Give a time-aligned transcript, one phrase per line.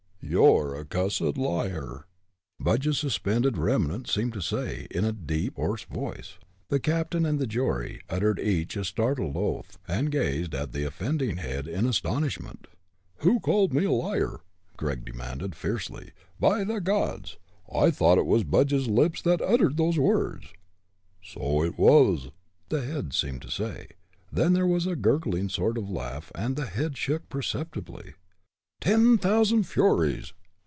[0.23, 2.05] "You're a cussed liar!"
[2.57, 6.37] Budge's suspended remnant seemed to say, in a deep, hoarse voice.
[6.69, 11.35] The captain and the jury uttered each a startled oath, and gazed at the offending
[11.37, 12.67] head in astonishment.
[13.17, 14.39] "Who called me a liar?"
[14.77, 16.11] Gregg demanded, fiercely.
[16.39, 17.37] "By the gods,
[17.73, 20.45] I thought it was Budge's lips that uttered those words."
[21.21, 22.29] "So it was!"
[22.69, 23.87] the head seemed to say;
[24.31, 28.13] then there was a gurgling sort of laugh, and the head shook, perceptibly.
[28.81, 30.33] "Ten thousand furies!"